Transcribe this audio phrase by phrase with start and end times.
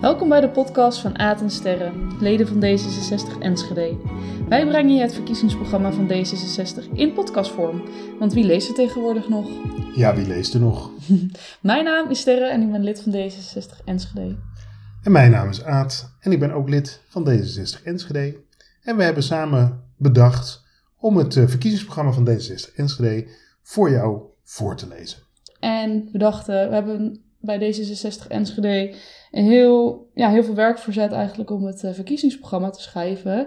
[0.00, 3.96] Welkom bij de podcast van Aad en Sterren, leden van D66 Enschede.
[4.48, 7.82] Wij brengen je het verkiezingsprogramma van D66 in podcastvorm,
[8.18, 9.48] want wie leest er tegenwoordig nog?
[9.94, 10.90] Ja, wie leest er nog?
[11.60, 14.36] Mijn naam is Sterren en ik ben lid van D66 Enschede.
[15.02, 18.36] En mijn naam is Aad en ik ben ook lid van D66 Enschede.
[18.82, 20.64] En we hebben samen bedacht
[20.98, 23.28] om het eh, verkiezingsprogramma van D66 Enschede
[23.62, 25.18] voor jou voor te lezen.
[25.58, 28.94] En we dachten, we hebben bij D66 Enschede
[29.30, 33.46] heel, ja, heel veel werk verzet eigenlijk om het eh, verkiezingsprogramma te schrijven.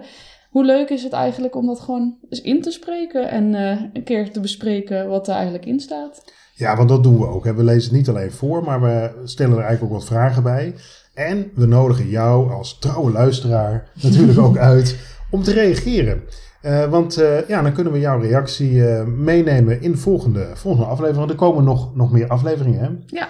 [0.50, 4.04] Hoe leuk is het eigenlijk om dat gewoon eens in te spreken en eh, een
[4.04, 6.24] keer te bespreken wat er eigenlijk in staat?
[6.54, 7.44] Ja, want dat doen we ook.
[7.44, 7.54] Hè.
[7.54, 10.74] We lezen het niet alleen voor, maar we stellen er eigenlijk ook wat vragen bij.
[11.14, 14.98] En we nodigen jou als trouwe luisteraar natuurlijk ook uit
[15.30, 16.22] om te reageren.
[16.62, 20.86] Uh, want uh, ja, dan kunnen we jouw reactie uh, meenemen in de volgende, volgende
[20.86, 21.30] aflevering.
[21.30, 22.80] Er komen nog, nog meer afleveringen.
[22.80, 22.88] Hè?
[23.06, 23.28] Ja.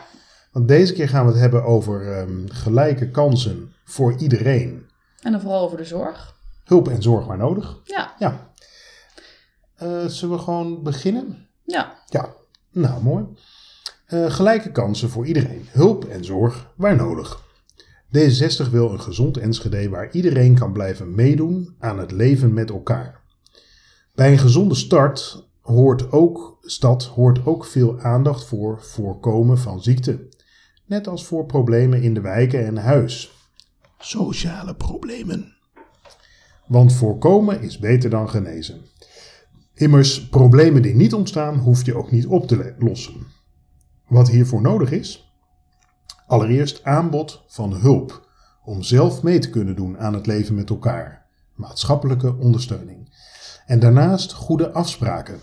[0.55, 4.87] Want deze keer gaan we het hebben over um, gelijke kansen voor iedereen.
[5.23, 6.37] En dan vooral over de zorg.
[6.65, 7.81] Hulp en zorg waar nodig.
[7.85, 8.15] Ja.
[8.19, 8.53] Ja.
[10.09, 11.49] zullen we gewoon beginnen?
[11.65, 11.99] Ja.
[12.07, 12.35] Ja,
[12.71, 13.25] nou mooi.
[14.07, 15.69] gelijke kansen voor iedereen.
[15.71, 17.41] Hulp en zorg waar nodig.
[18.19, 23.21] D66 wil een gezond Enschede waar iedereen kan blijven meedoen aan het leven met elkaar.
[24.15, 30.33] Bij een gezonde start hoort ook, stad hoort ook veel aandacht voor voorkomen van ziekte.
[30.87, 33.33] Net als voor problemen in de wijken en huis.
[33.99, 35.55] Sociale problemen.
[36.67, 38.81] Want voorkomen is beter dan genezen.
[39.75, 43.27] Immers, problemen die niet ontstaan, hoef je ook niet op te lossen.
[44.09, 45.33] Wat hiervoor nodig is?
[46.27, 48.29] Allereerst aanbod van hulp
[48.65, 51.27] om zelf mee te kunnen doen aan het leven met elkaar.
[51.55, 53.13] Maatschappelijke ondersteuning.
[53.67, 55.41] En daarnaast goede afspraken.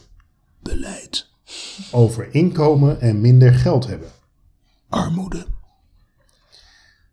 [0.59, 1.30] Beleid.
[1.92, 4.09] Over inkomen en minder geld hebben.
[4.92, 5.45] Armoede.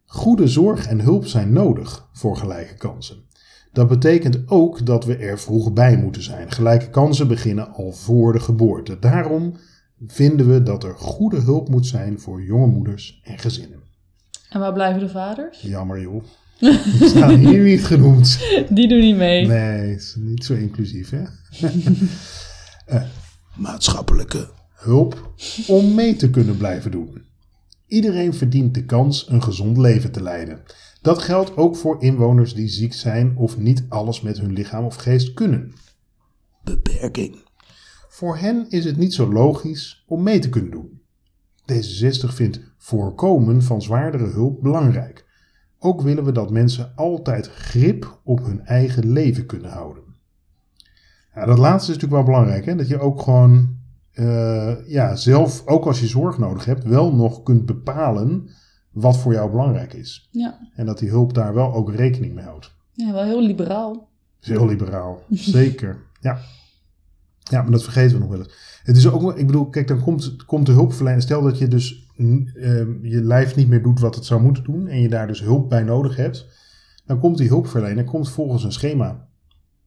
[0.05, 3.17] Goede zorg en hulp zijn nodig voor gelijke kansen.
[3.73, 6.53] Dat betekent ook dat we er vroeg bij moeten zijn.
[6.53, 8.99] Gelijke kansen beginnen al voor de geboorte.
[8.99, 9.55] Daarom
[10.07, 13.81] vinden we dat er goede hulp moet zijn voor jonge moeders en gezinnen.
[14.51, 15.61] En waar blijven de vaders?
[15.61, 16.23] Jammer joh.
[16.59, 18.39] Die staan hier niet genoemd.
[18.69, 19.47] Die doen niet mee.
[19.47, 21.23] Nee, is niet zo inclusief hè.
[22.95, 23.03] uh,
[23.69, 25.33] maatschappelijke hulp
[25.67, 27.27] om mee te kunnen blijven doen.
[27.89, 30.63] Iedereen verdient de kans een gezond leven te leiden.
[31.03, 34.95] Dat geldt ook voor inwoners die ziek zijn of niet alles met hun lichaam of
[34.95, 35.73] geest kunnen.
[36.65, 37.47] Beperking.
[38.09, 41.01] Voor hen is het niet zo logisch om mee te kunnen doen.
[41.73, 45.27] D66 vindt voorkomen van zwaardere hulp belangrijk.
[45.79, 50.03] Ook willen we dat mensen altijd grip op hun eigen leven kunnen houden.
[51.35, 52.75] Ja, dat laatste is natuurlijk wel belangrijk, hè?
[52.75, 53.78] dat je ook gewoon
[54.19, 58.49] uh, ja, zelf, ook als je zorg nodig hebt, wel nog kunt bepalen
[58.91, 60.29] wat voor jou belangrijk is.
[60.31, 60.69] Ja.
[60.75, 62.75] En dat die hulp daar wel ook rekening mee houdt.
[62.93, 64.09] Ja, wel heel liberaal.
[64.41, 66.03] Heel liberaal, zeker.
[66.21, 66.39] Ja.
[67.39, 68.81] Ja, maar dat vergeten we nog wel eens.
[68.83, 71.23] Het is ook, ik bedoel, kijk, dan komt, komt de hulpverlener.
[71.23, 72.47] Stel dat je dus uh,
[73.03, 74.87] je lijf niet meer doet wat het zou moeten doen.
[74.87, 76.47] en je daar dus hulp bij nodig hebt.
[77.05, 79.29] Dan komt die hulpverlener komt volgens een schema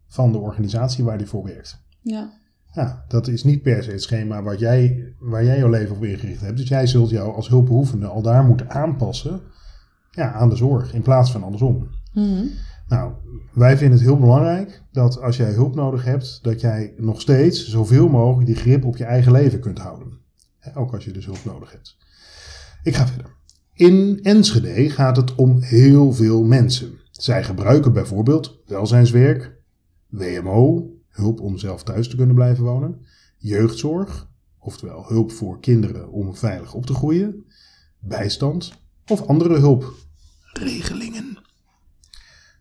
[0.08, 1.84] van de organisatie waar die voor werkt.
[2.02, 2.40] Ja.
[2.74, 6.04] Ja, dat is niet per se het schema wat jij, waar jij jouw leven op
[6.04, 6.58] ingericht hebt.
[6.58, 9.42] Dus jij zult jou als hulpbehoevende al daar moeten aanpassen
[10.12, 11.90] ja, aan de zorg in plaats van andersom.
[12.14, 12.50] Mm
[12.88, 13.14] Nou,
[13.54, 17.68] wij vinden het heel belangrijk dat als jij hulp nodig hebt, dat jij nog steeds
[17.68, 20.20] zoveel mogelijk die grip op je eigen leven kunt houden.
[20.74, 21.98] Ook als je dus hulp nodig hebt.
[22.84, 23.36] Ik ga verder.
[23.74, 27.00] In Enschede gaat het om heel veel mensen.
[27.12, 29.60] Zij gebruiken bijvoorbeeld welzijnswerk,
[30.10, 33.06] WMO, hulp om zelf thuis te kunnen blijven wonen,
[33.38, 34.30] jeugdzorg,
[34.60, 37.46] oftewel hulp voor kinderen om veilig op te groeien,
[38.00, 38.74] bijstand
[39.08, 41.38] of andere hulpregelingen.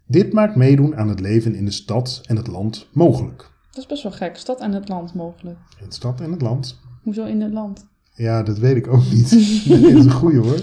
[0.06, 3.50] Dit maakt meedoen aan het leven in de stad en het land mogelijk.
[3.70, 4.36] Dat is best wel gek.
[4.36, 5.58] Stad en het land mogelijk.
[5.80, 6.80] In de stad en het land.
[7.02, 7.86] Hoezo in het land?
[8.14, 9.30] Ja, dat weet ik ook niet.
[9.68, 10.60] dat is een goeie hoor.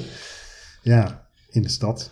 [0.81, 2.09] Ja, in de stad.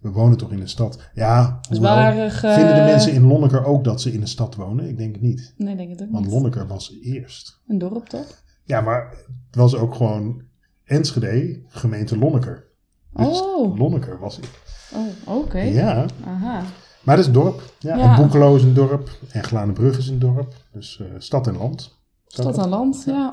[0.00, 0.98] We wonen toch in een stad.
[1.14, 2.54] Ja, Zwarig, uh...
[2.54, 4.88] vinden de mensen in Lonneker ook dat ze in een stad wonen?
[4.88, 5.54] Ik denk het niet.
[5.56, 6.34] Nee, denk het ook Want niet.
[6.34, 7.60] Lonneker was eerst.
[7.66, 8.42] Een dorp toch?
[8.64, 9.10] Ja, maar
[9.46, 10.42] het was ook gewoon
[10.84, 12.64] Enschede, gemeente Lonneker.
[13.12, 13.78] Dus Oh.
[13.78, 14.48] Lonneker was het.
[14.94, 15.58] Oh, oké.
[15.60, 16.62] Ja, Aha.
[17.02, 17.62] maar het is een dorp.
[17.78, 18.10] Ja, Ja.
[18.10, 19.10] En Boekelo is een dorp.
[19.30, 20.54] En Glanenbrug is een dorp.
[20.72, 21.98] Dus eh, stad en land.
[22.26, 23.32] Stad en land, ja.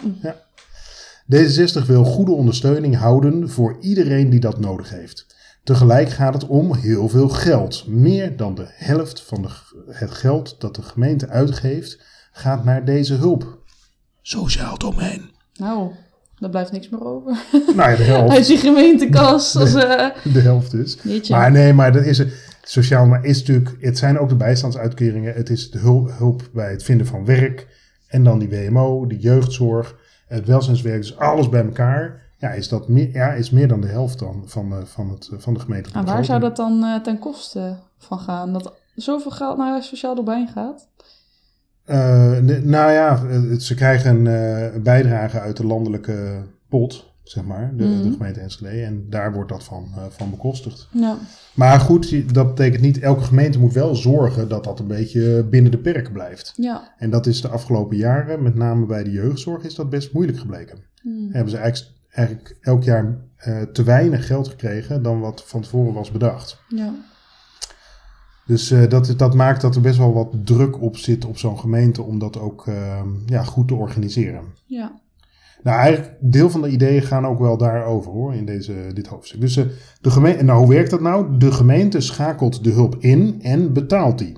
[1.36, 5.36] D66 wil goede ondersteuning houden voor iedereen die dat nodig heeft.
[5.68, 7.88] Tegelijk gaat het om heel veel geld.
[7.88, 9.50] Meer dan de helft van de,
[9.92, 12.00] het geld dat de gemeente uitgeeft
[12.32, 13.58] gaat naar deze hulp.
[14.22, 15.30] Sociaal domein.
[15.54, 15.92] Nou,
[16.40, 17.38] Daar blijft niks meer over.
[17.76, 18.36] Nou ja, de helft.
[18.36, 19.56] Uit die gemeentekas.
[19.56, 20.98] Als, eh, De helft dus.
[21.04, 21.34] jeetje.
[21.34, 22.56] Maar nee, maar dat is het.
[22.64, 25.34] Sociaal, maar is natuurlijk, het zijn ook de bijstandsuitkeringen.
[25.34, 27.68] Het is de hulp, hulp bij het vinden van werk.
[28.08, 29.96] En dan die WMO, de jeugdzorg,
[30.28, 31.02] het welzijnswerk.
[31.02, 32.26] Dus alles bij elkaar.
[32.40, 35.30] Ja, is dat meer, ja, is meer dan de helft dan van, eh, van, het,
[35.38, 35.90] van de gemeente.
[35.94, 38.54] En waar zou dat dan eh, ten koste van gaan?
[38.54, 40.88] Dat zoveel geld naar sociaal domein gaat?
[41.86, 47.84] Eh, nou ja, eh, ze krijgen een bijdrage uit de landelijke pot, zeg maar, de,
[47.84, 48.04] Mhm.
[48.04, 48.82] de gemeente Enschede.
[48.82, 50.88] En daar wordt dat van, van bekostigd.
[50.92, 51.18] Ja.
[51.54, 55.72] Maar goed, dat betekent niet, elke gemeente moet wel zorgen dat dat een beetje binnen
[55.72, 56.54] de perken blijft.
[56.56, 56.94] Ja.
[56.98, 60.40] En dat is de afgelopen jaren, met name bij de jeugdzorg, is dat best moeilijk
[60.40, 60.78] gebleken.
[61.02, 61.30] Hmm.
[61.32, 65.94] Hebben ze eigenlijk, eigenlijk elk jaar eh, te weinig geld gekregen dan wat van tevoren
[65.94, 66.64] was bedacht.
[66.68, 66.94] Ja.
[68.46, 71.60] Dus eh, dat, dat maakt dat er best wel wat druk op zit op zo'n
[71.60, 74.44] gemeente om dat ook eh, ja, goed te organiseren.
[74.66, 75.02] Ja.
[75.64, 79.42] Nou, eigenlijk deel van de ideeën gaan ook wel daarover hoor, in deze, dit hoofdstuk.
[79.42, 79.54] Dus
[80.02, 81.38] de gemeente, nou, hoe werkt dat nou?
[81.38, 84.38] De gemeente schakelt de hulp in en betaalt die.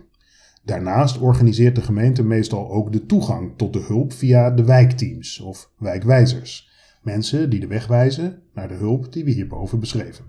[0.64, 5.70] Daarnaast organiseert de gemeente meestal ook de toegang tot de hulp via de wijkteams of
[5.78, 6.69] wijkwijzers.
[7.02, 10.26] Mensen die de weg wijzen naar de hulp die we hierboven beschreven.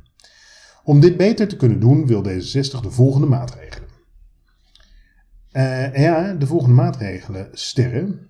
[0.85, 3.89] Om dit beter te kunnen doen wil D66 de volgende maatregelen.
[5.53, 7.49] Eh, ja, de volgende maatregelen.
[7.53, 8.29] Sterren.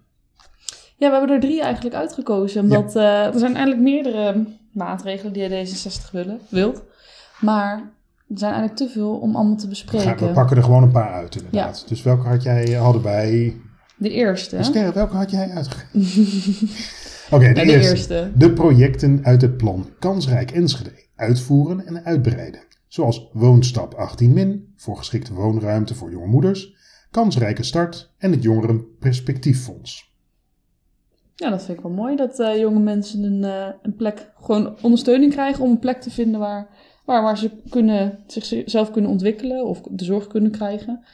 [0.96, 2.62] Ja, we hebben er drie eigenlijk uitgekozen.
[2.62, 6.82] Omdat eh, er zijn eigenlijk meerdere maatregelen die D66 willen, wilt.
[7.40, 7.72] Maar
[8.28, 10.26] er zijn eigenlijk te veel om allemaal te bespreken.
[10.26, 11.84] we pakken er gewoon een paar uit inderdaad.
[11.88, 13.56] Dus welke had jij, hadden wij...
[13.96, 14.62] De eerste.
[14.62, 16.68] Sterren, welke had jij uitgegeven?
[17.30, 17.90] Oké, de, de eerste.
[17.90, 18.30] eerste.
[18.34, 22.60] De projecten uit het plan Kansrijk Enschede uitvoeren en uitbreiden.
[22.88, 26.74] Zoals Woonstap 18 min voor geschikte woonruimte voor jonge moeders,
[27.10, 30.14] Kansrijke Start en het Jongerenperspectieffonds.
[31.34, 32.16] Ja, dat vind ik wel mooi.
[32.16, 36.10] Dat eh, jonge mensen een, eh, een plek, gewoon ondersteuning krijgen om een plek te
[36.10, 36.68] vinden waar,
[37.04, 41.04] waar, waar ze kunnen, zichzelf kunnen ontwikkelen of de zorg kunnen krijgen.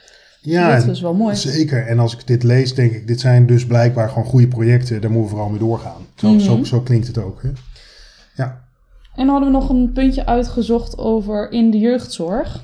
[0.50, 1.36] Ja, dat is wel mooi.
[1.36, 1.86] zeker.
[1.86, 5.00] En als ik dit lees, denk ik, dit zijn dus blijkbaar gewoon goede projecten.
[5.00, 6.06] Daar moeten we vooral mee doorgaan.
[6.14, 6.40] Zo, Mhm.
[6.40, 7.42] zo, zo klinkt het ook.
[7.42, 7.50] Hè?
[8.36, 8.64] Ja.
[9.14, 12.62] En hadden we nog een puntje uitgezocht over in de jeugdzorg.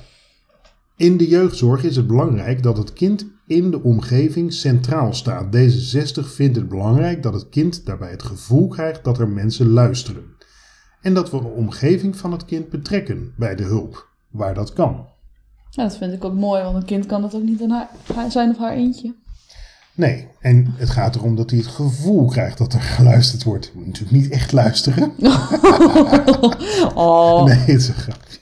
[0.97, 5.45] In de jeugdzorg is het belangrijk dat het kind in de omgeving centraal staat.
[5.55, 10.23] D66 vindt het belangrijk dat het kind daarbij het gevoel krijgt dat er mensen luisteren.
[11.01, 15.07] En dat we de omgeving van het kind betrekken bij de hulp, waar dat kan.
[15.75, 18.31] Ja, dat vind ik ook mooi, want een kind kan dat ook niet aan haar,
[18.31, 19.13] zijn of haar eentje.
[19.95, 23.65] Nee, en het gaat erom dat hij het gevoel krijgt dat er geluisterd wordt.
[23.65, 25.11] Je moet natuurlijk niet echt luisteren.
[26.95, 28.39] oh, Nee, het is een grapje.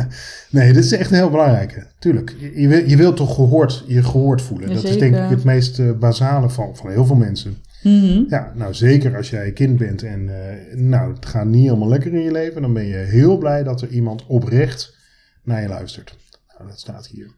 [0.50, 1.86] nee, dit is echt een heel belangrijke.
[1.98, 4.74] Tuurlijk, je, je, wil, je wilt toch gehoord, je gehoord voelen.
[4.74, 7.56] Dat is denk ik het meest eh, basale van, van heel veel mensen.
[7.82, 8.22] Mhm.
[8.28, 12.14] Ja, nou zeker als jij kind bent en eh, nou, het gaat niet helemaal lekker
[12.14, 14.94] in je leven, dan ben je heel blij dat er iemand oprecht
[15.42, 16.20] naar je luistert.
[16.66, 17.34] Dat staat hier.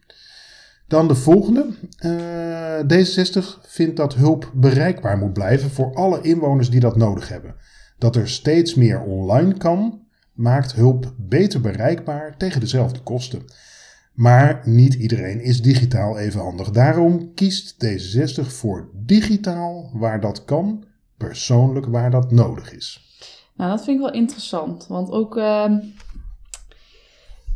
[0.89, 1.67] Dan de volgende.
[1.99, 7.55] Eh, D66 vindt dat hulp bereikbaar moet blijven voor alle inwoners die dat nodig hebben.
[7.99, 10.01] Dat er steeds meer online kan,
[10.33, 13.43] maakt hulp beter bereikbaar tegen dezelfde kosten.
[14.15, 16.71] Maar niet iedereen is digitaal even handig.
[16.71, 20.85] Daarom kiest D66 voor digitaal waar dat kan,
[21.17, 23.03] persoonlijk waar dat nodig is.
[23.57, 24.87] Nou, dat vind ik wel interessant.
[24.87, 25.37] Want ook.
[25.37, 25.79] ehm,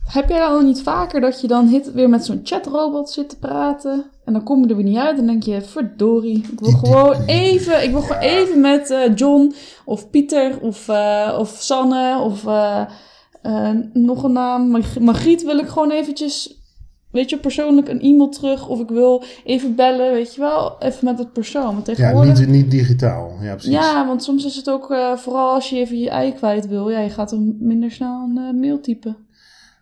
[0.09, 3.38] heb jij al niet vaker dat je dan hit, weer met zo'n chatrobot zit te
[3.38, 4.05] praten?
[4.25, 7.25] En dan kom je er weer niet uit en denk je: verdorie, ik wil gewoon
[7.27, 7.83] even.
[7.85, 8.29] Ik wil gewoon Ja.
[8.29, 14.69] even met eh, John of Pieter of, eh, of Sanne of eh, nog een naam.
[14.71, 16.57] Mag- Margriet wil ik gewoon eventjes.
[17.11, 18.69] Weet je, persoonlijk een e-mail terug.
[18.69, 20.77] Of ik wil even bellen, weet je wel.
[20.79, 21.75] Even met het persoon.
[21.75, 22.38] Want Ja, tegenwoordig...
[22.38, 23.33] niet, niet digitaal.
[23.41, 23.73] Ja, precies.
[23.73, 26.99] Ja, want soms is het ook, vooral als je even je ei kwijt wil, ja,
[26.99, 29.17] je gaat dan minder snel een mail typen.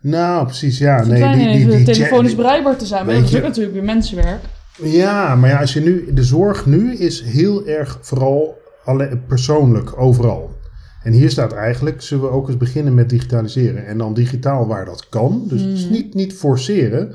[0.06, 0.78] Nou, precies.
[0.78, 3.74] Ja, Het nee, die, die, die, telefonisch bereikbaar te zijn, maar dat is ook natuurlijk
[3.74, 4.40] weer mensenwerk.
[4.82, 10.00] Ja, maar ja, als je nu, de zorg nu is heel erg vooral alle, persoonlijk
[10.00, 10.54] overal.
[11.02, 13.86] En hier staat eigenlijk, zullen we ook eens beginnen met digitaliseren.
[13.86, 15.44] En dan digitaal waar dat kan.
[15.48, 15.92] Dus het is Mhm.
[15.92, 17.14] niet, niet forceren.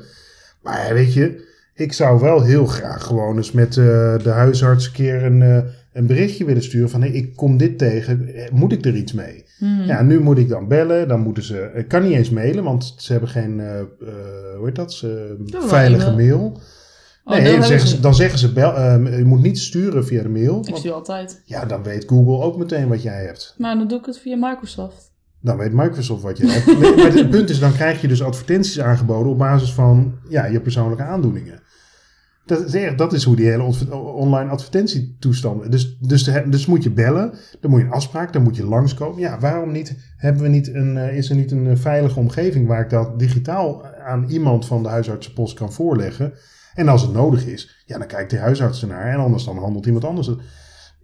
[0.62, 3.84] Maar weet je, ik zou wel heel graag gewoon eens met eh,
[4.22, 5.58] de huisarts een keer een, eh,
[5.92, 7.02] een berichtje willen sturen van...
[7.02, 9.44] Hé, ik kom dit tegen, Eh, moet ik er iets mee?
[9.58, 9.80] Hmm.
[9.82, 11.08] Ja, nu moet ik dan bellen.
[11.08, 11.70] Dan moeten ze.
[11.74, 13.60] Ik kan niet eens mailen, want ze hebben geen.
[13.60, 13.86] eh, eh,
[14.56, 14.92] hoe heet dat?
[14.92, 16.60] Ze, veilige mail.
[17.24, 18.00] Oh, nee, dan zeggen, ze.
[18.00, 20.58] dan zeggen ze: bel, eh, je moet niet sturen via de mail.
[20.58, 21.42] Ik want- stuur altijd.
[21.44, 23.54] ja, dan weet Google ook meteen wat jij hebt.
[23.58, 25.10] Maar dan doe ik het via Microsoft.
[25.40, 26.66] Dan weet Microsoft wat je hebt.
[26.80, 30.44] Nee, maar het punt is, dan krijg je dus advertenties aangeboden op basis van ja,
[30.46, 31.61] je persoonlijke aandoeningen.
[32.46, 33.62] Dat is, dat is hoe die hele
[33.94, 35.72] online advertentietoestand.
[35.72, 38.64] Dus, dus, de- dus moet je bellen, dan moet je een afspraak, dan moet je
[38.66, 39.18] langskomen.
[39.20, 39.96] Ja, waarom niet?
[40.16, 43.18] Hebben we niet een, eh, is er niet een eh, veilige omgeving waar ik dat
[43.18, 46.32] digitaal aan iemand van de huisartsenpost kan voorleggen?
[46.74, 49.86] En als het nodig is, ja, dan kijkt die huisarts ernaar en anders dan handelt
[49.86, 50.30] iemand anders.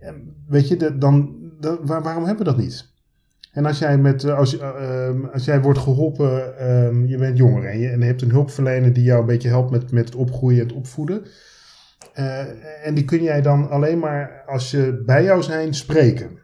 [0.01, 0.15] Ja,
[0.49, 2.97] weet je, dan, waar- waarom hebben we dat niet?
[3.53, 7.37] En als jij, met, eh, als, eh, ehm, als jij wordt geholpen, ehm, je bent
[7.39, 10.05] jonger en je, en je hebt een hulpverlener die jou een beetje helpt met, met
[10.05, 11.23] het opgroeien en het opvoeden.
[12.15, 16.39] eh, en die kun jij dan alleen maar als ze bij jou zijn spreken.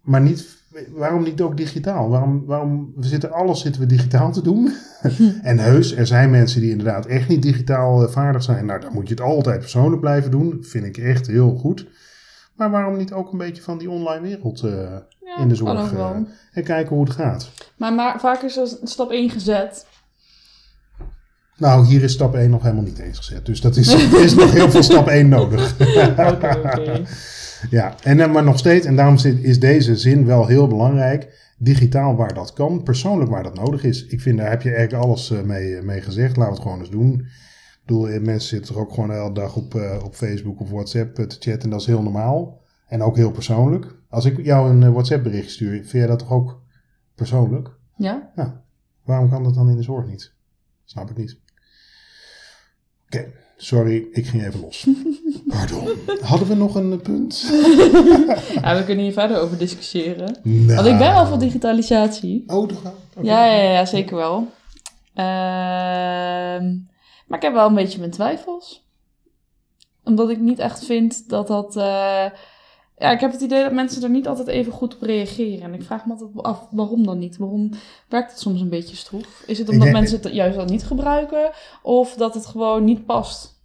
[0.00, 0.46] Maar niet,
[0.90, 2.08] waarom niet ook digitaal?
[2.08, 4.72] Waarom, waarom we zitten, alles zitten we digitaal te doen?
[5.42, 8.66] en heus, er zijn mensen die inderdaad echt niet digitaal vaardig zijn.
[8.66, 10.58] Nou, dan moet je het altijd persoonlijk blijven doen.
[10.60, 11.86] Vind ik echt heel goed.
[12.60, 14.72] Maar waarom niet ook een beetje van die online wereld eh,
[15.20, 16.10] Ja, in de zorg eh,
[16.52, 17.50] en kijken hoe het gaat?
[17.76, 19.86] Maar, maar vaak is er stap 1 gezet.
[21.56, 23.46] Nou, hier is stap 1 nog helemaal niet eens gezet.
[23.46, 25.76] Dus dat is, er is nog heel veel stap 1 nodig.
[27.70, 31.52] Ja, en, eh, maar nog steeds, en daarom is deze zin wel heel belangrijk.
[31.58, 34.06] Digitaal waar dat kan, persoonlijk waar dat nodig is.
[34.06, 36.36] Ik vind, daar heb je eigenlijk alles mee, mee gezegd.
[36.36, 37.26] Laten we het gewoon eens doen.
[37.90, 40.60] Ik bedoel, eh, mensen zitten er ook gewoon de hele dag op, eh, op Facebook
[40.60, 41.62] of WhatsApp eh, te chatten.
[41.62, 42.60] En dat is heel normaal.
[42.86, 43.94] En ook heel persoonlijk.
[44.08, 46.62] Als ik jou een WhatsApp bericht stuur, vind jij dat toch ook
[47.14, 47.70] persoonlijk?
[47.96, 48.32] Ja?
[49.04, 50.32] Waarom kan dat dan in de zorg niet?
[50.84, 51.38] Snap ik niet.
[53.06, 54.88] Oké, sorry, ik ging even los.
[55.48, 55.88] Pardon.
[56.20, 57.40] Hadden we nog een punt?
[58.62, 60.36] ja, we kunnen hier verder over discussiëren.
[60.42, 60.74] Nou.
[60.74, 62.44] Want ik ben wel voor digitalisatie.
[62.46, 62.92] Oh, toch.
[63.22, 64.48] Ja, ja, ja, zeker wel.
[65.14, 66.88] Ehm,
[67.30, 68.88] maar ik heb wel een beetje mijn twijfels.
[70.04, 71.76] Omdat ik niet echt vind dat dat...
[71.76, 72.26] eh,
[72.96, 75.62] ja, ik heb het idee dat mensen er niet altijd even goed op reageren.
[75.62, 77.36] En ik vraag me altijd af, waarom dan niet?
[77.36, 77.70] Waarom
[78.08, 79.42] werkt het soms een beetje stroef?
[79.46, 81.50] Is het Ik omdat denk- mensen het juist dan niet gebruiken?
[81.82, 83.58] Of dat het gewoon niet past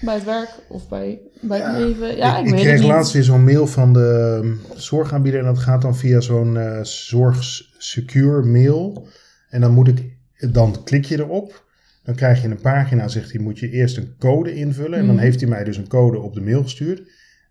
[0.00, 2.16] bij het werk of bij, bij het leven?
[2.16, 2.90] Ja, ik, ik, weet kreeg het niet.
[2.90, 6.78] laatst weer zo'n mail van de ehm, zorgaanbieder en dat gaat dan via zo'n eh
[6.82, 9.06] zorgsecure mail.
[9.48, 10.16] En dan moet ik,
[10.52, 11.64] dan klik je erop.
[12.04, 14.98] Dan krijg je een pagina, zegt hij, moet je eerst een code invullen.
[14.98, 15.24] En dan Mhm.
[15.24, 17.02] heeft hij mij dus een code op de mail gestuurd.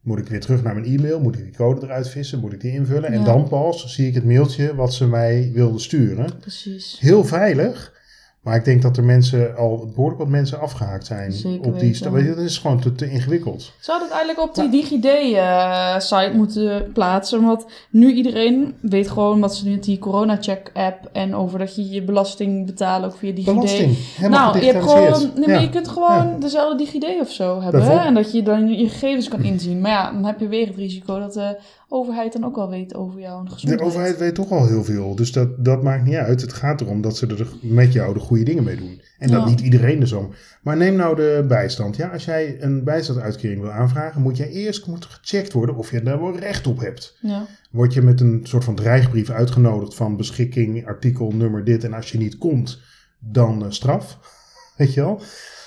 [0.01, 2.61] Moet ik weer terug naar mijn e-mail, moet ik die code eruit vissen, moet ik
[2.61, 3.11] die invullen.
[3.11, 6.29] En dan pas zie ik het mailtje wat ze mij wilden sturen.
[6.39, 6.97] Precies.
[6.99, 7.99] Heel veilig.
[8.41, 11.73] Maar ik denk dat er mensen al behoorlijk wat mensen afgehaakt zijn Zeker op die
[11.81, 11.95] weten.
[11.95, 13.71] sta- weet je, Dat is gewoon te, te ingewikkeld.
[13.79, 17.43] Zou het eigenlijk op die DigiD-site moeten plaatsen?
[17.45, 22.01] Want nu iedereen weet gewoon dat ze nu die corona-check-app en over dat je je
[22.03, 23.53] belasting betaalt ook via DigiD.
[23.55, 23.97] Belasting.
[24.15, 25.59] Helemaal Nou, je, hebt gewoon, nee, Ja.
[25.59, 26.35] je kunt gewoon Ja.
[26.39, 27.83] dezelfde DigiD of zo hebben.
[27.83, 27.97] Hè?
[27.97, 29.81] En dat je dan je gegevens kan inzien.
[29.81, 31.57] Maar ja, dan heb je weer het risico dat de
[31.91, 35.15] overheid dan ook al weet over jou en de overheid weet toch al heel veel,
[35.15, 36.41] dus dat, dat maakt niet uit.
[36.41, 39.01] Het gaat erom dat ze er met jou de goede dingen mee doen.
[39.19, 39.49] En dat Ja.
[39.49, 40.33] niet iedereen er zo.
[40.61, 41.95] Maar neem nou de bijstand.
[41.95, 46.03] Ja, als jij een bijstandsuitkering wil aanvragen, moet jij eerst moet gecheckt worden of je
[46.03, 47.17] daar wel recht op hebt.
[47.21, 47.45] Ja.
[47.71, 51.83] Word je met een soort van dreigbrief uitgenodigd van beschikking, artikel, nummer dit.
[51.83, 52.79] En als je niet komt,
[53.19, 54.17] dan eh, straf.
[54.77, 55.21] Weet je wel?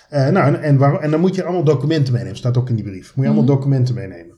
[0.09, 2.37] Eh, nou, en, en, waar- en dan moet je allemaal documenten meenemen.
[2.37, 3.13] Staat ook in die brief.
[3.15, 3.55] Moet je allemaal Mhm.
[3.57, 4.34] documenten meenemen.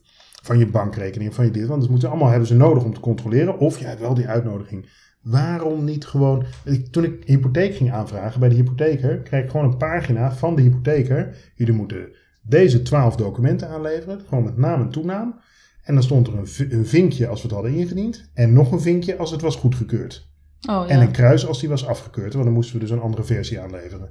[0.47, 1.67] Van je bankrekening, van je dit.
[1.67, 3.59] Want dat moeten ze allemaal hebben ze nodig om te controleren.
[3.59, 4.89] Of je hebt wel die uitnodiging.
[5.23, 6.45] Waarom niet gewoon...
[6.65, 9.19] ik- Toen ik hypotheek ging aanvragen bij de hypotheker...
[9.19, 11.37] kreeg ik gewoon een pagina van de hypotheker.
[11.55, 12.09] Jullie moeten
[12.43, 14.21] deze twaalf documenten aanleveren.
[14.29, 15.41] Gewoon met naam en toenaam.
[15.83, 16.47] En dan stond er een,
[16.79, 18.31] een vinkje als we het hadden ingediend.
[18.35, 20.29] En nog een vinkje als het was goedgekeurd.
[20.69, 20.89] Oh ja.
[20.89, 22.33] En een kruis als die was afgekeurd.
[22.33, 24.11] Want dan moesten we dus een andere versie aanleveren.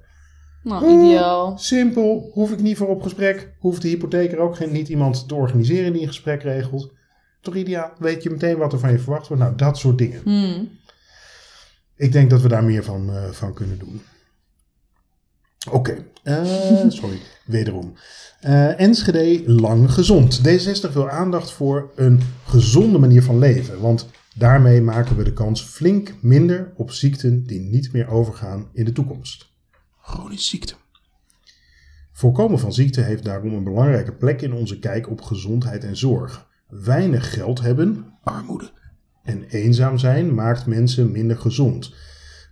[0.65, 1.57] Nou, ideaal.
[1.57, 3.53] Simpel, hoef ik niet voor op gesprek.
[3.59, 6.93] Hoeft de hypotheker ook geen, niet iemand te organiseren die een gesprek regelt.
[7.41, 9.43] Toch ideaal, weet je meteen wat er van je verwacht wordt.
[9.43, 10.21] Nou, dat soort dingen.
[10.23, 10.69] Hmm.
[11.95, 14.01] Ik denk dat we daar meer van, eh, van kunnen doen.
[15.71, 16.43] Oké, eh,
[16.87, 17.93] sorry, wederom.
[18.39, 20.41] Eh, Enschede lang gezond.
[20.47, 23.81] D60 wil aandacht voor een gezonde manier van leven.
[23.81, 28.85] Want daarmee maken we de kans flink minder op ziekten die niet meer overgaan in
[28.85, 29.53] de toekomst.
[30.05, 30.73] Chronische ziekte.
[32.11, 36.47] Voorkomen van ziekte heeft daarom een belangrijke plek in onze kijk op gezondheid en zorg.
[36.67, 38.71] Weinig geld hebben, armoede.
[39.23, 41.93] En eenzaam zijn maakt mensen minder gezond.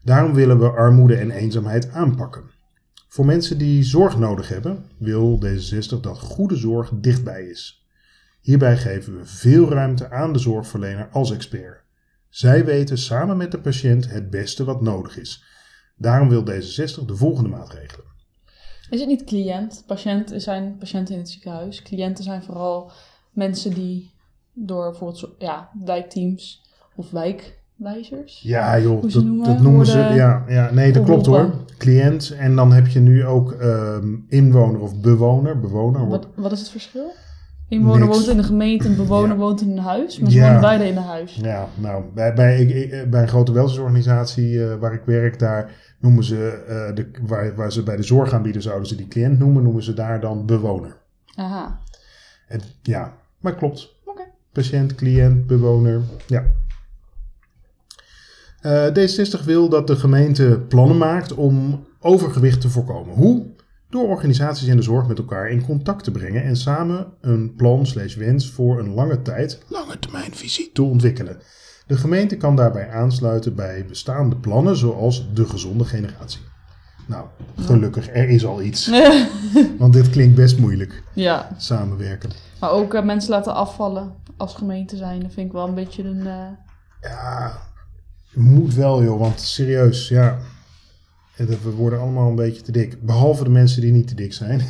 [0.03, 2.43] Daarom willen we armoede en eenzaamheid aanpakken.
[3.07, 7.87] Voor mensen die zorg nodig hebben, wil D66 dat goede zorg dichtbij is.
[8.41, 11.83] Hierbij geven we veel ruimte aan de zorgverlener als expert.
[12.29, 15.43] Zij weten samen met de patiënt het beste wat nodig is.
[15.95, 18.05] Daarom wil D66 de volgende maatregelen.
[18.89, 19.83] Is het niet cliënt?
[19.87, 21.81] Patiënt zijn patiënten in het ziekenhuis.
[21.81, 22.91] Cliënten zijn vooral
[23.31, 24.11] mensen die
[24.53, 26.61] door bijvoorbeeld ja, wijkteams
[26.95, 28.41] of wijk wijzers.
[28.43, 29.97] Ja, joh, dat, noemen, dat noemen ze.
[29.97, 31.53] Ja, ja, nee, dat klopt hoor.
[31.77, 32.31] Cliënt.
[32.37, 35.59] En dan heb je nu ook ehm, inwoner of bewoner.
[35.59, 36.07] Bewoner.
[36.07, 37.11] Wat, wat is het verschil?
[37.73, 38.15] Inwoner Niks.
[38.17, 39.35] woont in een gemeente, een bewoner Ja.
[39.35, 40.19] woont in een huis.
[40.19, 40.45] Maar ze Ja.
[40.45, 41.35] wonen beide in een huis.
[41.41, 46.23] Ja, nou, bij, bij, ik, bij een grote welzijnsorganisatie eh, waar ik werk, daar noemen
[46.23, 49.83] ze, eh, de, waar, waar ze bij de zorgaanbieder zouden ze die cliënt noemen, noemen
[49.83, 50.97] ze daar dan bewoner.
[51.35, 51.79] Aha.
[52.47, 53.95] En, ja, maar klopt.
[54.05, 54.21] Oké.
[54.51, 56.43] Patiënt, cliënt, bewoner, ja.
[58.61, 63.13] Eh, D66 wil dat de gemeente plannen maakt om overgewicht te voorkomen.
[63.15, 63.45] Hoe?
[63.93, 67.85] Door organisaties in de zorg met elkaar in contact te brengen en samen een plan
[67.85, 71.37] slash wens voor een lange tijd, lange termijnvisie, te ontwikkelen.
[71.87, 76.39] De gemeente kan daarbij aansluiten bij bestaande plannen zoals de gezonde generatie.
[77.07, 77.25] Nou,
[77.59, 78.87] gelukkig, er is al iets.
[79.79, 82.29] Want dit klinkt best moeilijk, ja, samenwerken.
[82.59, 85.19] maar ook eh, mensen laten afvallen als gemeente zijn.
[85.21, 86.27] Dat vind ik wel een beetje een...
[86.27, 86.47] eh,
[87.01, 87.57] Ja,
[88.33, 90.37] moet wel joh, want serieus, ja.
[91.35, 93.01] We worden allemaal een beetje te dik.
[93.01, 94.61] Behalve de mensen die niet te dik zijn.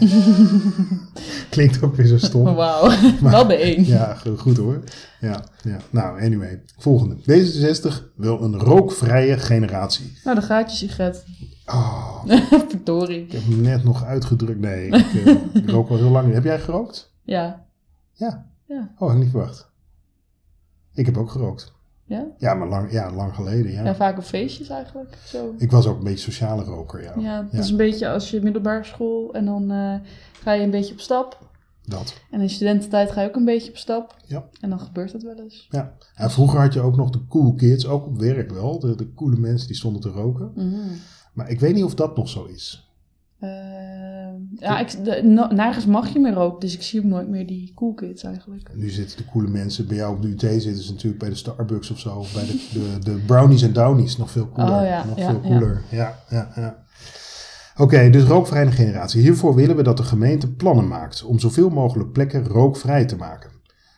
[1.49, 2.43] Klinkt ook weer zo stom.
[2.55, 2.91] Wauw.
[3.21, 3.85] wel één.
[3.85, 4.83] Ja, go- goed hoor.
[5.21, 5.77] Ja, ja.
[5.89, 6.61] Nou, anyway.
[6.77, 7.15] Volgende.
[7.15, 10.17] D66 wil een rookvrije generatie.
[10.23, 11.25] Nou, de gaatjes sigaret.
[11.65, 12.23] Oh,
[12.69, 13.23] Verdorie.
[13.25, 14.59] ik heb hem net nog uitgedrukt.
[14.59, 14.93] Nee, ik,
[15.25, 16.33] eh, ik rook al heel lang.
[16.33, 17.13] Heb jij gerookt?
[17.23, 17.65] Ja.
[18.13, 18.45] Ja.
[18.67, 18.91] Ja.
[18.97, 19.69] Oh, had ik niet verwacht.
[20.93, 21.73] Ik heb ook gerookt.
[22.05, 22.27] Ja?
[22.37, 23.83] Ja, maar lang, ja, lang geleden, ja.
[23.83, 25.17] Ja, vaak op feestjes eigenlijk.
[25.25, 25.53] Zo.
[25.57, 27.13] Ik was ook een beetje sociale roker, ja.
[27.17, 27.59] Ja, het Ja.
[27.59, 29.95] is een beetje als je middelbare school en dan eh,
[30.41, 31.51] ga je een beetje op stap.
[31.85, 32.21] Dat.
[32.31, 34.15] En in studententijd ga je ook een beetje op stap.
[34.25, 34.45] Ja.
[34.59, 35.67] En dan gebeurt dat wel eens.
[35.69, 35.93] Ja.
[36.15, 38.79] ja, vroeger had je ook nog de cool kids, ook op werk wel.
[38.79, 40.51] De, de coole mensen die stonden te roken.
[40.55, 40.77] Mhm.
[41.33, 42.92] Maar ik weet niet of dat nog zo is.
[43.43, 43.49] Eh,
[44.55, 47.47] ja, ik, de, no- nergens mag je meer roken, dus ik zie ook nooit meer
[47.47, 48.69] die cool kids eigenlijk.
[48.75, 51.35] Nu zitten de coole mensen, bij jou op de UT zitten ze natuurlijk bij de
[51.35, 52.15] Starbucks of zo.
[52.15, 54.79] Of bij de, de, de brownies en downies, nog veel cooler.
[54.81, 55.81] Oh ja, nog ja, veel cooler.
[55.89, 56.83] Ja, ja, ja.
[57.77, 59.21] Oké, dus rookvrije generatie.
[59.21, 63.49] Hiervoor willen we dat de gemeente plannen maakt om zoveel mogelijk plekken rookvrij te maken.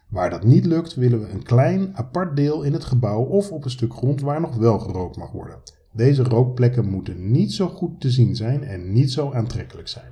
[0.09, 3.63] Waar dat niet lukt, willen we een klein apart deel in het gebouw of op
[3.65, 5.57] een stuk grond waar nog wel gerookt mag worden.
[5.95, 10.11] Deze rookplekken moeten niet zo goed te zien zijn en niet zo aantrekkelijk zijn.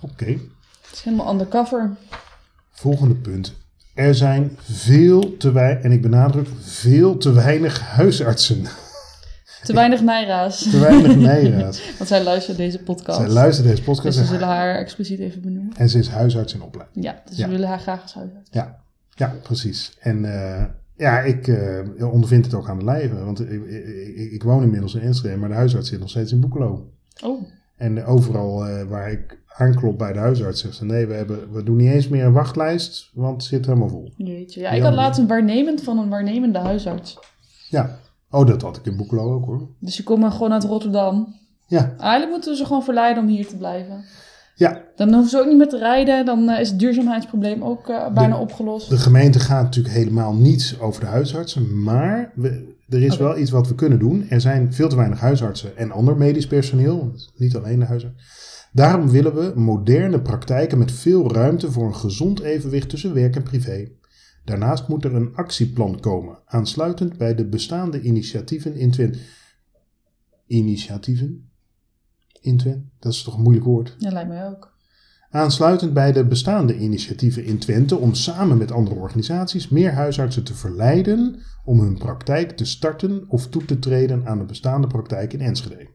[0.00, 1.90] Oké, Het is helemaal undercover.
[2.70, 3.54] volgende punt.
[3.94, 8.64] Er zijn veel te weinig, en ik benadruk veel te weinig huisartsen.
[9.62, 10.70] Te weinig Naira's.
[10.70, 11.80] Te weinig nijraad.
[11.96, 13.18] Want zij luistert deze podcast.
[13.18, 15.76] Zij luistert deze dus podcast we en, zullen haar expliciet even benoemen.
[15.76, 17.04] en ze is huisarts in opleiding.
[17.04, 17.44] Ja, dus Ja.
[17.46, 18.48] we willen haar graag als huisarts.
[18.52, 18.80] Ja,
[19.14, 19.96] ja precies.
[20.00, 20.64] En eh,
[20.98, 23.24] ja, ik eh, ondervind het ook aan de lijve.
[23.24, 23.64] Want ik,
[24.16, 26.90] ik, ik- woon inmiddels in Enschede, maar de huisarts zit nog steeds in Boekelo.
[27.24, 27.42] Oh,
[27.76, 31.62] En overal eh, waar ik aanklop bij de huisarts, zegt ze nee, we, hebben, we
[31.62, 34.12] doen niet eens meer een wachtlijst, want het zit helemaal vol.
[34.16, 34.60] jeetje.
[34.60, 37.18] Ja, ik had laatst een waarnemend van een waarnemende huisarts.
[37.68, 37.98] Ja,
[38.30, 39.68] oh, dat had ik in Boekelo ook hoor.
[39.80, 41.34] Dus die komen gewoon uit Rotterdam.
[41.66, 44.04] Ja, Eigenlijk moeten we ze gewoon verleiden om hier te blijven.
[44.58, 46.24] Ja, Dan hoeven ze ook niet meer te rijden.
[46.24, 48.88] Dan eh, is het duurzaamheidsprobleem ook eh, bijna opgelost.
[48.90, 53.50] De gemeente gaat natuurlijk helemaal niet over de huisartsen, maar we, er is wel iets
[53.50, 54.26] wat we kunnen doen.
[54.28, 58.22] Er zijn veel te weinig huisartsen en ander medisch personeel, want niet alleen de huisarts.
[58.72, 63.42] Daarom willen we moderne praktijken met veel ruimte voor een gezond evenwicht tussen werk en
[63.42, 63.88] privé.
[64.44, 69.18] Daarnaast moet er een actieplan komen, aansluitend bij de bestaande initiatieven in Twente.
[70.46, 71.50] Initiatieven?
[72.40, 72.82] In Twente?
[72.98, 73.94] Dat is toch een moeilijk woord?
[73.98, 74.76] Ja, lijkt mij ook.
[75.30, 80.54] Aansluitend bij de bestaande initiatieven in Twente om samen met andere organisaties meer huisartsen te
[80.54, 85.40] verleiden om hun praktijk te starten of toe te treden aan de bestaande praktijk in
[85.40, 85.88] Enschede.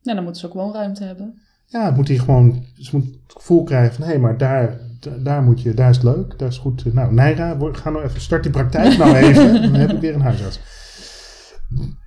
[0.00, 1.40] Ja, dan moeten ze ook woonruimte hebben.
[1.66, 5.16] Ja, het moet hij gewoon, ze moet het gevoel krijgen van hé, maar daar, da-
[5.16, 6.94] daar, moet je, daar is het leuk, daar is het goed.
[6.94, 10.20] Nou, Naira, ga nou even, start die praktijk nou even, dan heb ik weer een
[10.20, 10.60] huisarts.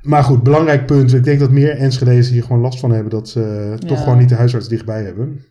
[0.01, 1.13] Maar goed, belangrijk punt.
[1.13, 4.29] Ik denk dat meer Enschede's hier gewoon last van hebben dat ze toch gewoon niet
[4.29, 5.43] de huisarts dichtbij hebben.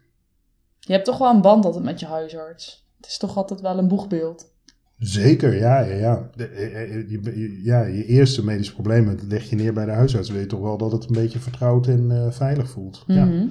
[0.80, 2.88] Je hebt toch wel een band altijd met je huisarts.
[2.96, 4.52] Het is toch altijd wel een boegbeeld.
[4.98, 6.30] Zeker, ja, ja, ja.
[6.34, 7.82] De, eh, eh, je, ja.
[7.82, 10.30] Je eerste medische problemen leg je neer bij de huisarts.
[10.30, 13.04] Weet je toch wel dat het een beetje vertrouwd en eh, veilig voelt.
[13.06, 13.24] Ja.
[13.24, 13.46] Mhm.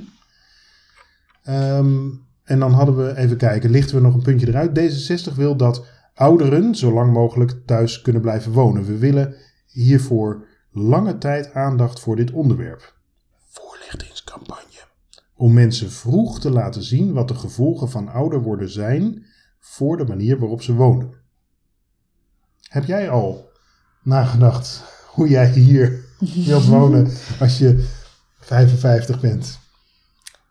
[1.43, 2.09] Ehm,
[2.43, 4.79] en dan hadden we, even kijken, lichten we nog een puntje eruit.
[4.79, 8.85] D66 wil dat ouderen zo lang mogelijk thuis kunnen blijven wonen.
[8.85, 9.35] We willen
[9.67, 12.93] hiervoor lange tijd aandacht voor dit onderwerp.
[13.47, 14.61] Voorlichtingscampagne.
[15.35, 19.25] Om mensen vroeg te laten zien wat de gevolgen van ouder worden zijn
[19.59, 21.13] voor de manier waarop ze wonen.
[22.61, 23.49] Heb jij al
[24.03, 26.05] nagedacht hoe jij hier
[26.45, 27.87] wilt wonen als je
[28.39, 29.59] 55 bent?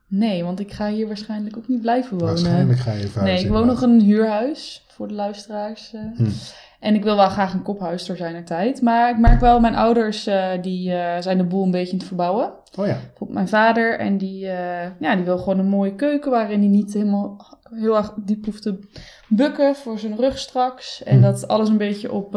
[0.06, 2.26] Nee, want ik ga hier waarschijnlijk ook niet blijven wonen.
[2.34, 3.22] Waarschijnlijk ga je verhuizen.
[3.24, 5.92] Nee, ik woon nog in een huurhuis, voor de luisteraars.
[5.92, 6.00] eh.
[6.16, 6.30] Hm.
[6.82, 8.80] En ik wil wel graag een kophuis zijn er tijd.
[8.80, 11.98] Maar ik merk wel, mijn ouders eh, die, eh, zijn de boel een beetje in
[11.98, 12.52] het verbouwen.
[12.78, 12.96] Oh ja.
[13.28, 13.98] Mijn vader.
[13.98, 17.96] En die, eh, ja, die wil gewoon een mooie keuken waarin hij niet helemaal heel
[17.96, 18.78] erg diep hoeft te
[19.28, 21.02] bukken voor zijn rug straks.
[21.02, 21.22] En Hm.
[21.22, 22.32] dat alles een beetje op,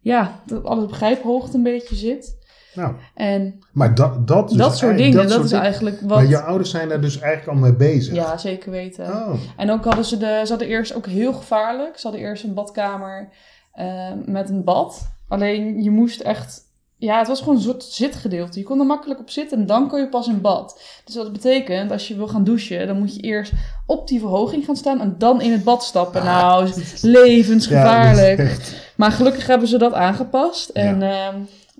[0.00, 2.38] ja, dat alles op grijphoogte een beetje zit.
[2.74, 6.18] Nou, En maar dat, dat, dus dat soort dingen, dat, soort is eigenlijk wat...
[6.18, 8.14] Maar je ouders zijn daar dus eigenlijk al mee bezig.
[8.14, 9.06] Ja, zeker weten.
[9.06, 11.98] Oh, En ook hadden ze de, ze hadden eerst ook heel gevaarlijk.
[11.98, 13.28] Ze hadden eerst een badkamer
[13.72, 13.86] eh,
[14.26, 15.08] met een bad.
[15.28, 16.60] Alleen je moest echt,
[16.96, 18.58] ja, het was gewoon een soort zitgedeelte.
[18.58, 20.80] Je kon er makkelijk op zitten en dan kon je pas in bad.
[21.04, 23.52] Dus dat betekent, als je wil gaan douchen, dan moet je eerst
[23.86, 26.24] op die verhoging gaan staan en dan in het bad stappen.
[26.24, 26.70] Nou,
[27.02, 28.38] levensgevaarlijk.
[28.38, 30.68] Ja, dat is echt- Maar gelukkig hebben ze dat aangepast.
[30.68, 31.32] En ja,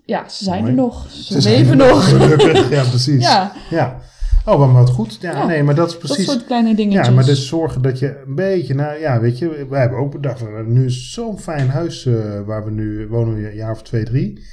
[0.05, 0.73] ja ze zijn Mooi.
[0.73, 1.11] er nog.
[1.11, 2.09] Ze, leven nog.
[2.09, 3.23] Gelukkig, ja, precies.
[3.23, 3.53] Ja.
[3.71, 4.01] ja,
[4.45, 5.19] Oh, maar wat goed.
[5.21, 6.25] Ja, Ja, nee, maar dat is dat precies.
[6.25, 7.07] soort kleine dingetjes.
[7.07, 10.11] Ja, maar dus zorgen dat je een beetje, nou ja, weet je, wij hebben ook
[10.13, 13.83] bedacht, we hebben nu zo'n fijn huis eh, waar we nu wonen, een jaar of
[13.83, 14.45] twee, drie.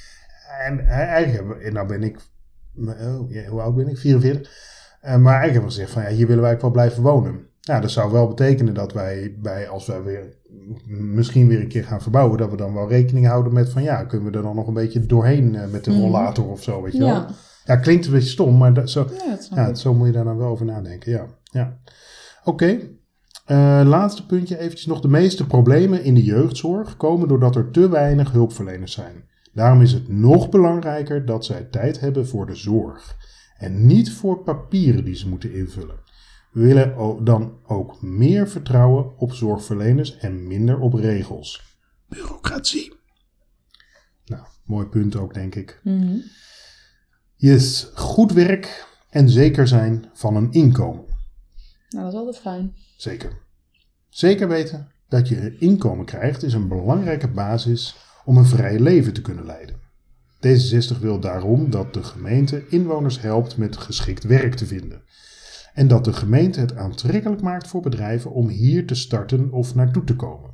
[0.66, 2.18] En eh, eigenlijk we, nou ben ik,
[2.78, 3.98] oh, ja, hoe oud ben ik?
[3.98, 4.52] 44.
[5.02, 7.47] Eh, maar eigenlijk hebben we gezegd van, ja, hier willen wij ook wel blijven wonen.
[7.68, 10.36] Ja, dat zou wel betekenen dat wij, bij, als wij weer
[10.88, 14.04] misschien weer een keer gaan verbouwen, dat we dan wel rekening houden met van, ja,
[14.04, 16.00] kunnen we er dan nog een beetje doorheen eh, met de Mhm.
[16.00, 17.08] rollator of zo, weet je wel.
[17.08, 17.28] ja.
[17.66, 20.24] Ja, klinkt een beetje stom, maar dat, zo, Ja, dat ja, zo moet je daar
[20.24, 21.12] dan wel over nadenken.
[21.12, 21.78] Ja, ja.
[22.44, 22.80] Oké.
[23.46, 25.00] Eh, laatste puntje eventjes nog.
[25.02, 29.24] De meeste problemen in de jeugdzorg komen doordat er te weinig hulpverleners zijn.
[29.54, 33.16] Daarom is het nog belangrijker dat zij tijd hebben voor de zorg.
[33.58, 35.96] En niet voor papieren die ze moeten invullen.
[36.58, 41.78] We willen dan ook meer vertrouwen op zorgverleners en minder op regels.
[42.08, 42.93] Bureaucratie.
[44.26, 45.80] Nou, mooi punt ook, denk ik.
[45.84, 46.17] Mhm.
[47.36, 51.06] Yes, goed werk en zeker zijn van een inkomen.
[51.89, 52.76] Nou, dat is altijd fijn.
[52.96, 53.41] Zeker.
[54.10, 59.13] Zeker weten dat je een inkomen krijgt is een belangrijke basis om een vrij leven
[59.13, 59.80] te kunnen leiden.
[60.48, 65.06] D66 wil daarom dat de gemeente inwoners helpt met geschikt werk te vinden.
[65.78, 70.04] En dat de gemeente het aantrekkelijk maakt voor bedrijven om hier te starten of naartoe
[70.04, 70.50] te komen.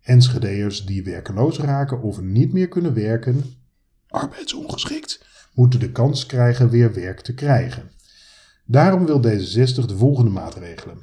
[0.00, 3.44] Enschedeërs die werkeloos raken of niet meer kunnen werken,
[4.08, 7.90] arbeidsongeschikt, moeten de kans krijgen weer werk te krijgen.
[8.64, 10.98] Daarom wil D66 de volgende maatregelen.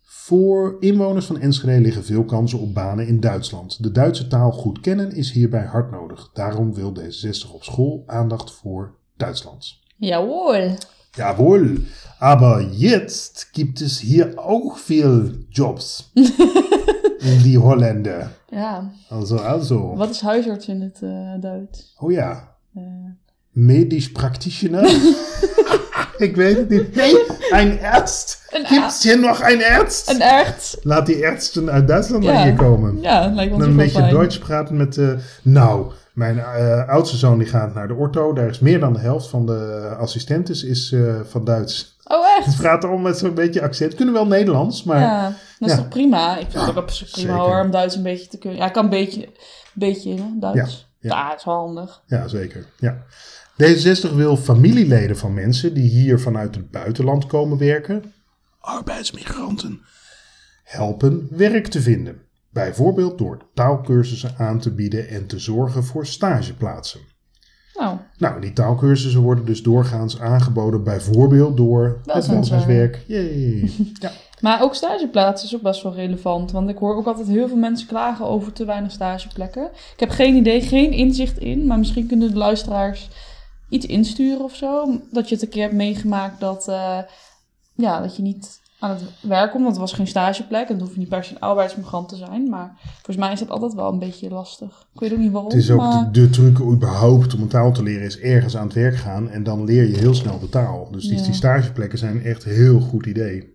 [0.00, 3.82] Voor inwoners van Enschede liggen veel kansen op banen in Duitsland.
[3.82, 6.30] De Duitse taal goed kennen is hierbij hard nodig.
[6.32, 9.78] Daarom wil D66 op school aandacht voor Duitsland.
[9.96, 10.76] Jawohl.
[11.16, 11.86] Jawohl,
[12.18, 18.30] aber jetzt gibt es hier auch viel Jobs in die Holländer.
[18.50, 18.90] Ja.
[19.10, 19.92] Also, also.
[19.96, 21.94] Wat is huisarts in het eh, Duits?
[22.00, 22.82] Oh ja, Eh,
[23.52, 24.84] medisch practitioner.
[26.18, 26.94] Ik weet het niet.
[26.94, 27.14] Nee,
[27.50, 28.42] een arzt.
[28.50, 30.10] Een Gibt's hier nog een arzt?
[30.10, 30.76] een arts.
[30.82, 32.32] Laat die artsen uit Duitsland Ja.
[32.32, 33.00] naar hier komen.
[33.00, 34.08] Ja, lijkt me Dan een beetje.
[34.08, 35.18] Duits praten met de...
[35.42, 38.32] Nou, mijn eh, oudste zoon die gaat naar de ortho.
[38.32, 41.96] Daar is meer dan de helft van de assistentes is eh, van Duits.
[42.04, 42.56] Oh, Ze echt?
[42.60, 43.94] praten allemaal met zo'n beetje accent.
[43.94, 45.00] Kunnen wel Nederlands, maar...
[45.00, 45.24] ja,
[45.58, 45.80] dat is Ja.
[45.80, 46.36] toch prima?
[46.38, 47.44] Ik vind het ook op zich prima zeker.
[47.50, 48.58] hoor, om Duits een beetje te kunnen.
[48.58, 49.28] Ja, ik kan een beetje,
[49.74, 50.88] beetje hè, Duits.
[50.98, 51.28] Ja, Ja, ja.
[51.28, 52.02] dat is wel handig.
[52.06, 52.66] Ja, zeker.
[52.78, 53.02] Ja.
[53.62, 58.12] D66 wil familieleden van mensen die hier vanuit het buitenland komen werken,
[58.60, 59.80] arbeidsmigranten,
[60.64, 62.20] helpen werk te vinden.
[62.54, 67.00] Bijvoorbeeld door taalkursussen aan te bieden en te zorgen voor stageplaatsen.
[67.74, 73.04] Nou, Nou, die taalkursussen worden dus doorgaans aangeboden, bijvoorbeeld door het Welzijnswerk.
[74.00, 74.10] Ja.
[74.40, 76.50] maar ook stageplaatsen is ook best wel relevant.
[76.50, 79.64] Want ik hoor ook altijd heel veel mensen klagen over te weinig stageplekken.
[79.64, 81.66] Ik heb geen idee, geen inzicht in.
[81.66, 83.08] Maar misschien kunnen de luisteraars
[83.68, 85.00] iets insturen of zo.
[85.10, 86.98] Dat je het een keer hebt meegemaakt dat, eh,
[87.74, 89.62] ja, dat je niet aan het werk komt.
[89.62, 90.68] Want het was geen stageplek.
[90.68, 92.48] En het hoeft niet per se een arbeidsmigrant te zijn.
[92.48, 94.86] Maar volgens mij is dat altijd wel een beetje lastig.
[94.94, 95.50] Ik weet ook niet waarom.
[95.50, 96.08] Het is ook maar...
[96.12, 99.30] de, de truc überhaupt om een taal te leren, is ergens aan het werk gaan
[99.30, 100.88] en dan leer je heel snel de taal.
[100.90, 101.24] Dus die, Ja.
[101.24, 103.52] die stageplekken zijn echt een heel goed idee.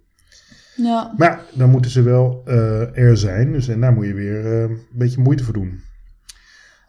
[0.76, 3.52] Ja, Maar dan moeten ze wel eh, er zijn.
[3.52, 5.82] Dus en daar moet je weer eh, een beetje moeite voor doen.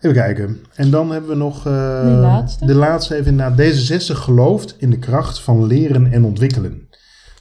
[0.01, 0.57] Even kijken.
[0.75, 1.73] En dan hebben we nog eh,
[2.21, 2.67] laatste.
[2.67, 3.59] de laatste even inderdaad.
[3.59, 6.89] D66 gelooft in de kracht van leren en ontwikkelen.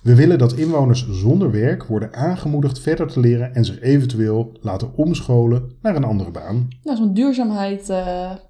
[0.03, 4.95] We willen dat inwoners zonder werk worden aangemoedigd verder te leren en zich eventueel laten
[4.95, 6.67] omscholen naar een andere baan.
[6.83, 7.93] nou, zo'n duurzaamheid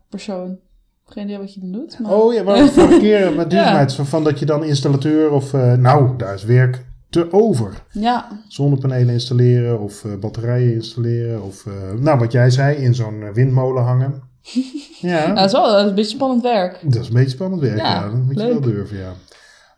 [0.10, 0.58] persoon.
[1.06, 2.00] Geen idee wat je dan doet.
[2.00, 2.12] Maar...
[2.12, 3.94] Oh ja, maar vorige keer met duurzaamheid.
[3.94, 5.54] Van, van dat je dan installateur of...
[5.54, 7.74] eh, nou, daar is werk te over.
[7.92, 11.44] Ja, zonnepanelen installeren of eh, batterijen installeren.
[11.44, 11.66] Of,
[12.00, 14.22] nou, wat jij zei, in zo'n windmolen hangen.
[15.02, 16.80] Ja, Nou, dat is wel dat is een beetje spannend werk.
[16.84, 17.78] dat is een beetje spannend werk.
[17.78, 19.14] Ja, Ja, dat moet je wel durven, ja.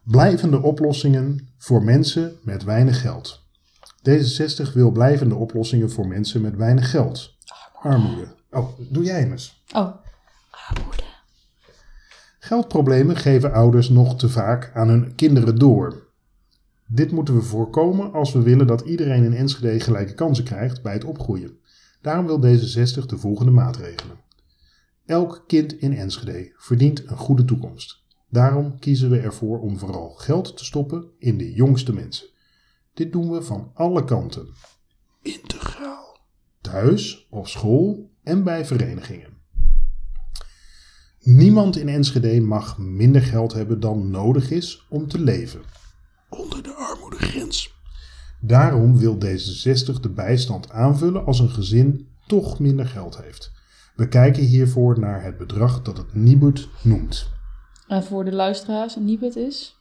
[0.03, 3.41] Blijvende oplossingen voor mensen met weinig geld.
[4.09, 7.37] D66 wil blijvende oplossingen voor mensen met weinig geld.
[7.81, 8.35] Armoede.
[8.51, 9.63] Oh, doe jij hem eens.
[9.73, 9.93] Oh.
[10.69, 11.03] Armoede.
[12.39, 16.07] Geldproblemen geven ouders nog te vaak aan hun kinderen door.
[16.87, 20.93] Dit moeten we voorkomen als we willen dat iedereen in Enschede gelijke kansen krijgt bij
[20.93, 21.57] het opgroeien.
[22.01, 24.19] Daarom wil D66 de volgende maatregelen.
[25.05, 28.00] Elk kind in Enschede verdient een goede toekomst.
[28.31, 32.27] Daarom kiezen we ervoor om vooral geld te stoppen in de jongste mensen.
[32.93, 34.47] Dit doen we van alle kanten.
[35.21, 36.19] Integraal.
[36.61, 39.29] Thuis, op school en bij verenigingen.
[41.19, 45.61] Niemand in Enschede mag minder geld hebben dan nodig is om te leven.
[46.29, 47.79] Onder de armoedegrens.
[48.41, 53.51] Daarom wil D66 de bijstand aanvullen als een gezin toch minder geld heeft.
[53.95, 57.39] We kijken hiervoor naar het bedrag dat het Nibud noemt.
[57.91, 59.75] En voor de luisteraars, een Nibud is?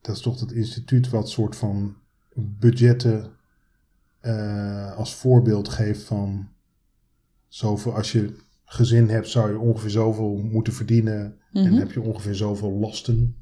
[0.00, 1.94] Dat is toch het instituut wat soort van
[2.34, 3.30] budgetten
[4.22, 6.48] uh, als voorbeeld geeft van
[7.48, 11.38] zoveel als je gezin hebt, zou je ongeveer zoveel moeten verdienen.
[11.52, 11.74] En Mhm.
[11.74, 13.36] heb je ongeveer zoveel lasten.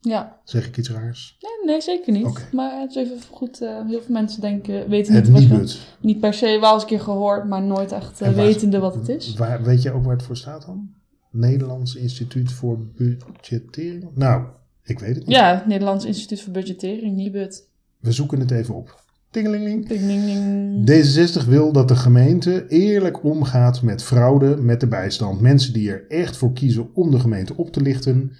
[0.00, 0.40] Ja.
[0.44, 1.36] Zeg ik iets raars?
[1.40, 2.52] Nee, nee zeker niet.
[2.52, 3.60] Maar het is even goed.
[3.60, 5.80] eh, heel veel mensen denken, weten Het niet Nibud.
[6.00, 8.94] Niet per se wel eens een keer gehoord, maar nooit echt eh, waar- wetende wat
[8.94, 9.34] het is.
[9.34, 10.96] Waar, weet je ook waar het voor staat dan?
[11.30, 14.08] Nederlands Instituut voor Budgettering?
[14.14, 14.44] Nou,
[14.84, 15.36] ik weet het niet.
[15.36, 17.68] Ja, Nederlands Instituut voor Budgettering, Nibud.
[18.00, 19.06] We zoeken het even op.
[19.30, 19.88] Tingelingeling.
[19.88, 20.90] Ding.
[20.90, 25.40] D66 wil dat de gemeente eerlijk omgaat met fraude met de bijstand.
[25.40, 28.32] Mensen die er echt voor kiezen om de gemeente op te lichten,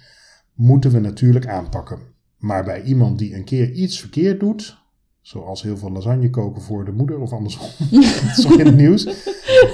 [0.53, 1.99] moeten we natuurlijk aanpakken.
[2.37, 4.77] Maar bij iemand die een keer iets verkeerd doet,
[5.21, 9.07] zoals heel veel lasagne koken voor de moeder of andersom, dat is in het nieuws,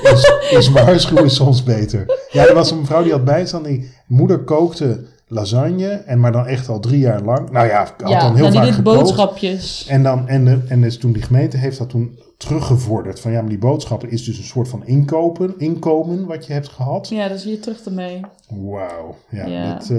[0.04, 2.06] is, is waarschuwen soms beter.
[2.32, 6.48] Ja, er was een mevrouw die had bijstand, die moeder kookte lasagne, en maar dan
[6.48, 7.52] echt al drie jaar lang.
[7.52, 8.84] Nou ja, had ja, dan heel vaak gekookt.
[8.84, 9.86] boodschapjes.
[9.88, 13.20] En, dan, en, de, en dus toen die gemeente heeft dat toen teruggevorderd.
[13.20, 16.68] Van ja, maar die boodschappen is dus een soort van inkopen, inkomen wat je hebt
[16.68, 17.10] gehad.
[17.10, 18.22] Ja, dus hier terug ermee.
[18.50, 19.16] Wauw.
[19.30, 19.74] Ja, Ja.
[19.74, 19.98] Dat, eh,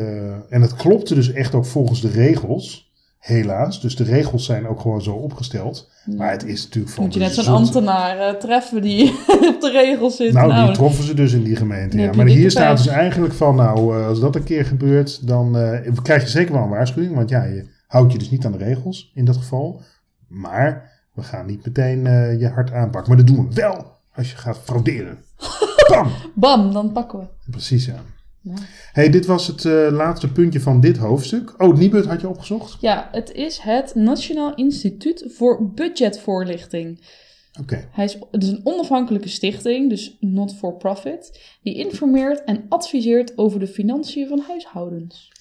[0.49, 2.86] en het klopte dus echt ook volgens de regels.
[3.27, 3.81] Helaas.
[3.81, 5.91] Dus de regels zijn ook gewoon zo opgesteld.
[6.17, 9.11] Maar het is natuurlijk van Moet je net zo'n ambtenaar eh, treffen die
[9.55, 10.33] op de regels zit.
[10.33, 11.99] Nou, die Nou, troffen ze dus in die gemeente.
[11.99, 12.12] Ja.
[12.12, 15.93] Maar hier staat dus eigenlijk van, nou, eh, als dat een keer gebeurt, dan eh,
[16.03, 17.15] krijg je zeker wel een waarschuwing.
[17.15, 19.81] Want ja, je houdt je dus niet aan de regels in dat geval.
[20.29, 22.03] Maar we gaan niet meteen
[22.39, 23.15] je hart aanpakken.
[23.15, 25.19] Maar dat doen we wel als je gaat frauderen.
[25.91, 26.11] Bam!
[26.35, 27.51] bam, dan pakken we.
[27.51, 28.03] Precies, ja.
[28.47, 28.55] Ja.
[28.93, 31.63] hey, dit was het eh, laatste puntje van dit hoofdstuk.
[31.63, 32.81] Oh, het Nibud had je opgezocht?
[32.81, 37.01] Ja, het is het Nationaal Instituut voor Budgetvoorlichting.
[37.61, 37.89] Oké.
[37.91, 43.39] Hij is, het is een onafhankelijke stichting, dus not for profit, die informeert en adviseert
[43.39, 45.33] over de financiën van huishoudens.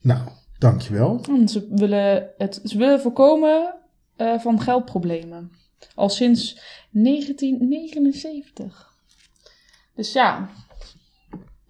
[0.00, 1.20] Nou, dankjewel.
[1.28, 3.74] En ze willen, het, ze willen voorkomen
[4.16, 5.52] eh, van geldproblemen.
[5.94, 6.60] Al sinds
[6.90, 8.94] 1979.
[9.94, 10.50] Dus ja,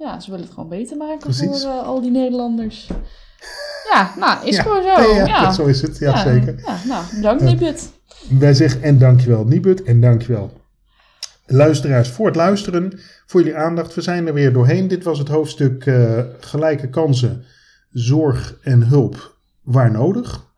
[0.00, 1.62] ja ze willen het gewoon beter maken Precies.
[1.62, 2.88] voor eh, al die Nederlanders.
[3.92, 4.62] Ja, nou, is Ja.
[4.62, 4.96] gewoon zo.
[5.00, 5.98] Nee, ja, ja, zo is het.
[5.98, 6.62] Ja, zeker.
[6.66, 7.04] Ja, nou,
[7.38, 7.44] Ja.
[7.44, 7.90] Nibud.
[8.38, 10.58] Wij zeggen en dankjewel Nibud en dankjewel
[11.46, 13.94] luisteraars voor het luisteren, voor jullie aandacht.
[13.94, 14.88] We zijn er weer doorheen.
[14.88, 17.44] Dit was het hoofdstuk eh, gelijke kansen,
[17.90, 20.48] zorg en hulp waar nodig.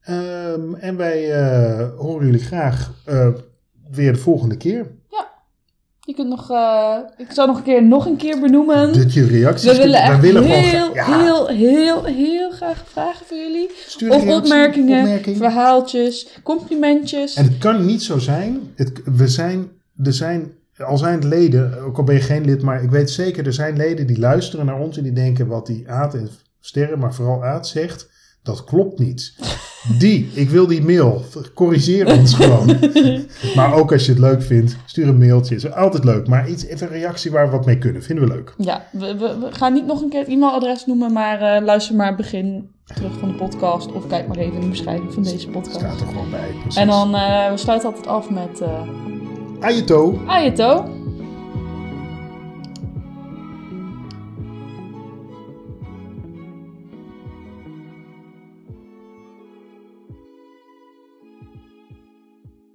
[0.00, 2.92] Ehm, en wij eh, horen jullie graag
[3.90, 4.90] weer de volgende keer.
[6.08, 8.92] Je kunt nog, eh, ik zal nog een keer, nog een keer benoemen.
[8.92, 13.36] Dat je reacties We willen echt willen heel, ja, heel, heel, heel graag vragen voor
[13.36, 13.70] jullie.
[13.86, 15.36] stuur Of opmerkingen, opmerking.
[15.36, 17.34] verhaaltjes, complimentjes.
[17.34, 18.60] En het kan niet zo zijn.
[18.74, 19.68] Het, we zijn,
[20.02, 23.10] er zijn, al zijn het leden, ook al ben je geen lid, maar ik weet
[23.10, 26.28] zeker, er zijn leden die luisteren naar ons en die denken wat die Aad en
[26.60, 28.08] Sterren, maar vooral Aad zegt,
[28.42, 29.34] dat klopt niet.
[29.98, 31.24] Die, ik wil die mail,
[31.54, 32.76] corrigeer ons gewoon.
[33.54, 36.28] maar ook als je het leuk vindt, stuur een mailtje, is altijd leuk.
[36.28, 38.54] Maar iets, even een reactie waar we wat mee kunnen, vinden we leuk.
[38.56, 41.96] Ja, we, we, we gaan niet nog een keer het e-mailadres noemen, maar eh, luister
[41.96, 43.92] maar begin terug van de podcast.
[43.92, 45.76] Of kijk maar even in de beschrijving van deze podcast.
[45.78, 46.48] Staat er gewoon bij.
[46.60, 46.80] Precies.
[46.80, 48.68] En dan, eh we sluiten altijd af met uh,
[49.60, 50.20] Ajeto.
[50.26, 50.97] Ajeto.